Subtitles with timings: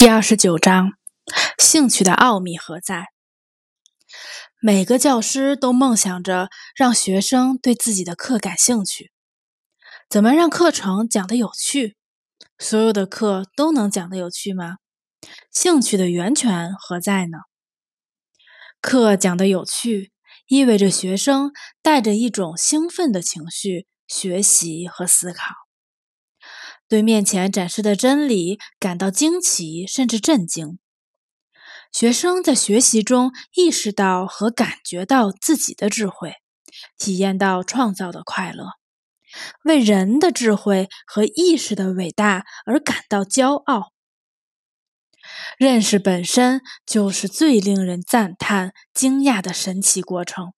[0.00, 0.92] 第二十九章，
[1.58, 3.08] 兴趣的奥秘何在？
[4.58, 9.12] 每个教师都梦想着让学生对自己的课感兴趣。
[10.08, 11.98] 怎么让课程讲得有趣？
[12.58, 14.78] 所有的课都能讲得有趣吗？
[15.52, 17.36] 兴趣的源泉何在呢？
[18.80, 20.12] 课讲得有趣，
[20.46, 25.54] 意味着学生带着一种兴奋的情绪学习和思考。
[26.90, 30.80] 对面前展示的真理感到惊奇，甚至震惊。
[31.92, 36.34] 学生在学习中意识到和感觉到自己的智慧，
[36.98, 38.72] 体验到创造的快乐，
[39.62, 43.92] 为人的智慧和意识的伟大而感到骄傲。
[45.58, 50.54] 认识本身就是最令人赞叹、惊讶的神奇过程，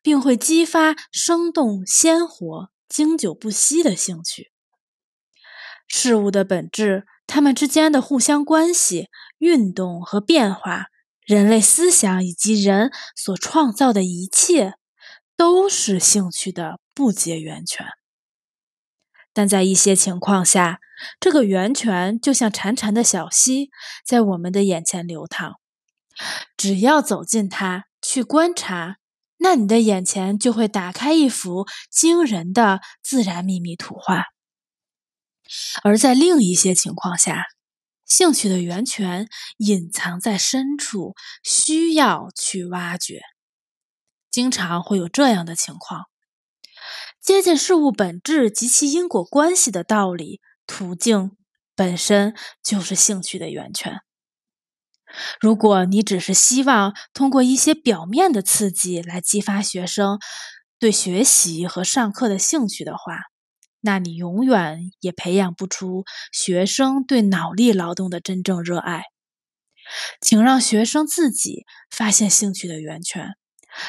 [0.00, 4.53] 并会激发生动、鲜活、经久不息的兴趣。
[5.86, 10.86] 事物的本质，它们之间的互相关系、运动和变化，
[11.24, 14.74] 人类思想以及人所创造的一切，
[15.36, 17.86] 都是兴趣的不竭源泉。
[19.32, 20.80] 但在一些情况下，
[21.18, 23.70] 这个源泉就像潺潺的小溪，
[24.06, 25.54] 在我们的眼前流淌。
[26.56, 28.98] 只要走进它，去观察，
[29.38, 34.33] 那你的眼前就会打开一幅惊人的自然秘密图画。
[35.82, 37.44] 而在另一些情况下，
[38.06, 39.28] 兴趣的源泉
[39.58, 43.20] 隐藏在深处，需要去挖掘。
[44.30, 46.06] 经常会有这样的情况：
[47.20, 51.36] 接近事物本质及其因果关系的道理途径，
[51.76, 54.00] 本身就是兴趣的源泉。
[55.40, 60.18] 如果你只是希望通过一些表面的刺激来激发学生
[60.80, 63.20] 对学习和上课的兴趣的话，
[63.84, 69.02] 那你永远也培养不出学生对脑力劳动的真正热爱。
[70.22, 73.34] 请让学生自己发现兴趣的源泉，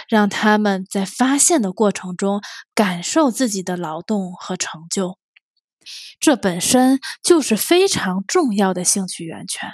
[0.10, 2.42] 让他们在发现的过程中
[2.74, 5.18] 感受自己的劳动和成就。
[6.20, 9.70] 这本身就是非常重要的兴趣源泉。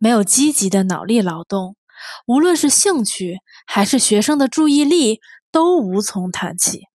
[0.00, 1.76] 没有积极的脑力劳动，
[2.26, 5.20] 无论是兴趣还是学生的注意力，
[5.52, 6.89] 都无从谈起。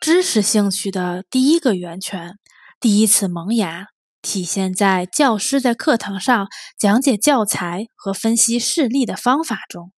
[0.00, 2.34] 知识兴趣的第一个源泉，
[2.78, 3.86] 第一次萌芽，
[4.20, 9.92] 体现在教师在课堂上讲解教材和分析事例的方法中。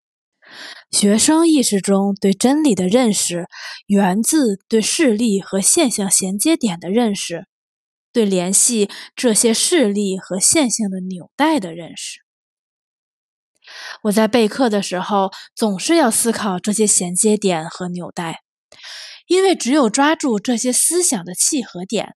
[0.92, 3.46] 学生意识中对真理的认识，
[3.88, 7.46] 源自对事例和现象衔接点的认识，
[8.12, 12.20] 对联系这些事例和现象的纽带的认识。
[14.02, 18.45] 我在备课的时候，总是要思考这些衔接点和纽带。
[19.26, 22.14] 因为只有抓住这些思想的契合点，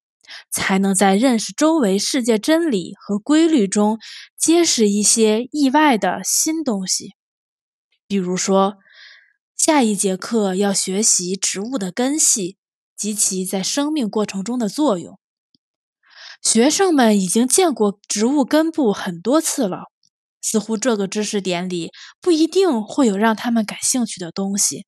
[0.50, 3.98] 才能在认识周围世界真理和规律中，
[4.38, 7.15] 揭示一些意外的新东西。
[8.06, 8.76] 比如说，
[9.56, 12.56] 下一节课要学习植物的根系
[12.97, 15.19] 及其在生命过程中的作用。
[16.43, 19.91] 学生们已经见过植物根部很多次了，
[20.41, 24.87] 似乎这个知识点里不一定会有让他们感兴趣的东西。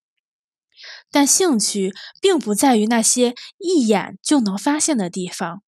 [1.12, 5.62] 但兴趣并不在于那些一眼就能发现的地方，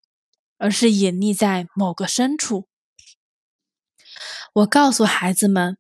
[0.59, 2.67] 而是隐匿在某个深处。
[4.55, 5.77] 我告诉孩子们，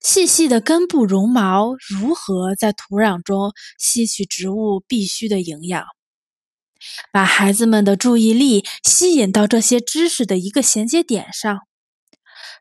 [0.00, 5.84] 细细的根部绒毛如何在土壤中吸取植物必需的营养，
[7.10, 11.60] 把孩子们的注意力吸引到这些知识的一个衔接点上。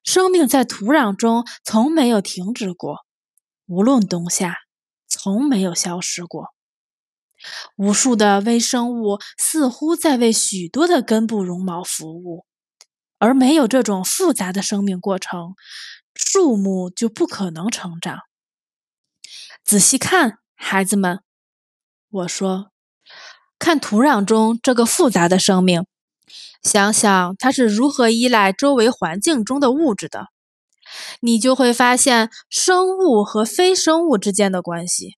[0.04, 3.00] 生命在土壤中从没有停止过，
[3.66, 4.65] 无论冬夏。
[5.08, 6.54] 从没有消失过。
[7.76, 12.46] 无数的微生物似乎在为许多的根部绒毛服务，
[13.20, 15.56] 而没有这种复杂的生命过程，
[16.16, 18.20] 树木就不可能成长。
[19.64, 21.22] 仔细看，孩子们，
[22.10, 22.72] 我说，
[23.60, 25.86] 看土壤中这个复杂的生命，
[26.64, 30.30] 想想它是如何依赖周围环境中的物质的。
[31.22, 35.18] 你就会发现生物和非生物之间的关系。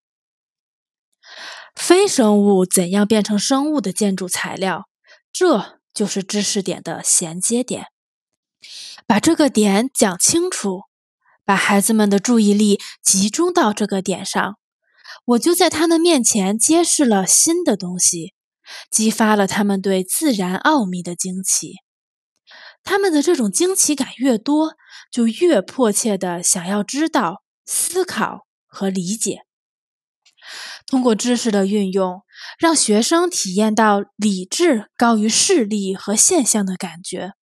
[1.75, 4.87] 非生物怎样变成生物的建筑材料？
[5.31, 7.85] 这就是知识点的衔接点。
[9.05, 10.81] 把这个点讲清楚，
[11.45, 14.57] 把孩子们的注意力集中到这个点上，
[15.25, 18.33] 我就在他们面前揭示了新的东西，
[18.89, 21.75] 激发了他们对自然奥秘的惊奇。
[22.87, 24.77] 他们的这种惊奇感越多，
[25.11, 29.41] 就越迫切的想要知道、思考和理解。
[30.85, 32.21] 通过知识的运用，
[32.57, 37.33] 让学生体验到理智高于视力和现象的感觉，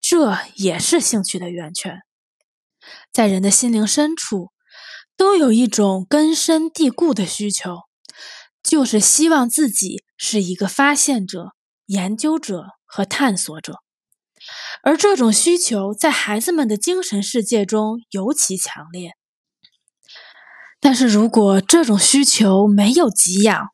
[0.00, 1.98] 这也是兴趣的源泉。
[3.12, 4.50] 在人的心灵深处，
[5.14, 7.80] 都有一种根深蒂固的需求，
[8.62, 11.52] 就是希望自己是一个发现者、
[11.84, 13.74] 研究者和探索者。
[14.82, 19.12] 而这种需求在孩子们的精神世界中尤其强烈。
[20.80, 23.68] 但是如果这种需求没有给养，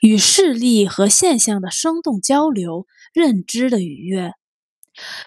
[0.00, 4.32] 与事例和现象的生动交流，认知的愉悦，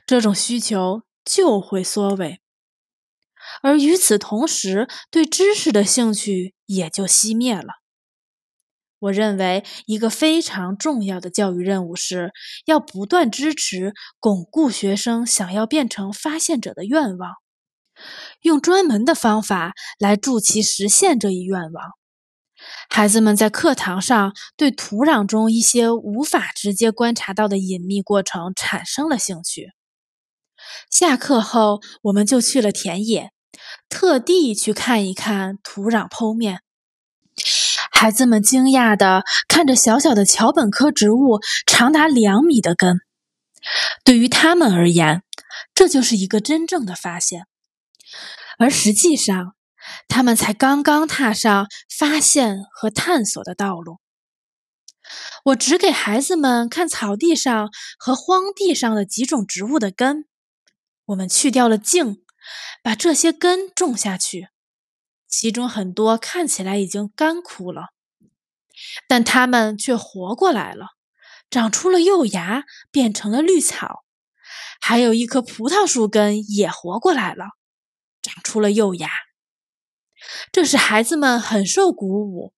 [0.05, 2.41] 这种需求就会缩尾，
[3.61, 7.82] 而与此同时，对知识的兴趣也就熄灭了。
[9.03, 12.31] 我认为，一个非常重要的教育任务是
[12.65, 17.33] 要不断支持、巩固学生想要变成发现者的愿望，
[18.43, 21.91] 用专门的方法来助其实现这一愿望。
[22.89, 29.73] 孩子们在课堂上对土壤中一些无法直接观察到的隐秘过程产生了兴趣。
[30.89, 33.31] 下课后，我们就去了田野，
[33.89, 36.61] 特地去看一看土壤剖面。
[37.93, 42.99] 孩子们惊讶地看着小小的桥本科植物长达两米的根，
[44.03, 45.23] 对于他们而言，
[45.73, 47.47] 这就是一个真正的发现，
[48.59, 49.55] 而实际上。
[50.07, 51.67] 他们才刚刚踏上
[51.99, 53.99] 发现和探索的道路。
[55.43, 57.69] 我只给孩子们看草地上
[57.99, 60.23] 和荒地上的几种植物的根。
[61.07, 62.23] 我们去掉了茎，
[62.81, 64.47] 把这些根种下去。
[65.35, 67.87] 其中很多看起来已经干枯了，
[69.07, 70.89] 但它们却活过来了，
[71.49, 74.05] 长出了幼芽，变成了绿草。
[74.79, 77.45] 还有一棵葡萄树根也活过来了，
[78.21, 79.09] 长出了幼芽。
[80.51, 82.53] 这使孩子们很受鼓舞，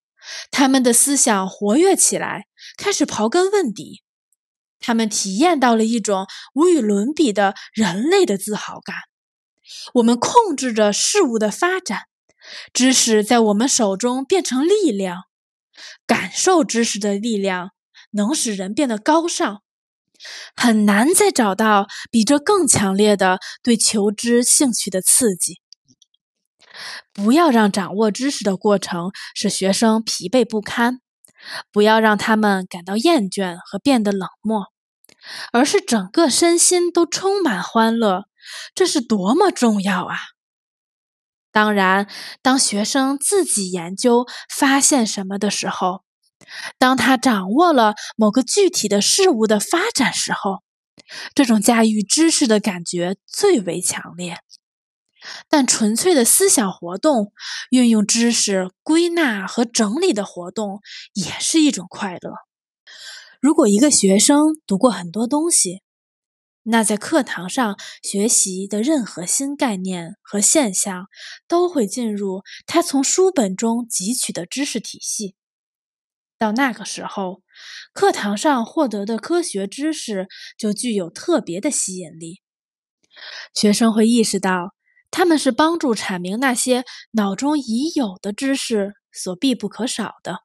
[0.52, 4.04] 他们的思想活跃起来，开始刨根问底。
[4.82, 8.96] 他们体验到了一种无与伦比的人类的自豪感。
[9.94, 12.08] 我们控制着事物的发展，
[12.74, 15.24] 知识在我们手中变成力量。
[16.08, 17.72] 感受知识的力量
[18.12, 19.62] 能使人变得高尚。
[20.56, 25.60] 很难再找到比这更强烈的对求知兴趣的刺激。
[27.14, 31.00] 不要让掌握知识的过程使学生疲惫不堪，
[31.72, 34.68] 不要让他们感到厌倦和变得冷漠，
[35.52, 38.26] 而是整个身心都充满欢乐。
[38.74, 40.16] 这是多么重要啊！
[41.56, 42.10] 当然，
[42.42, 46.04] 当学生自己研究发现什么的时候，
[46.78, 50.64] 当他掌握了某个具体的事物的发展时候，
[51.34, 54.40] 这种驾驭知识的感觉最为强烈。
[55.48, 57.32] 但纯粹的思想活动，
[57.70, 60.82] 运用知识归纳和整理的活动，
[61.14, 62.34] 也是一种快乐。
[63.40, 65.82] 如果一个学生读过很多东西，
[66.68, 71.08] 那在课堂上学习的任何新概念和现象，
[71.48, 75.36] 都会进入他从书本中汲取的知识体系。
[76.38, 77.42] 到那个时候，
[77.94, 80.28] 课堂上获得的科学知识
[80.58, 82.42] 就具有特别的吸引力。
[83.54, 84.76] 学生会意识到。
[85.12, 90.40] 他们是帮助阐明那些脑中已有的知识所必不可少的。